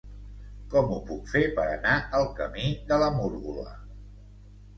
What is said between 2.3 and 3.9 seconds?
camí de la Múrgola?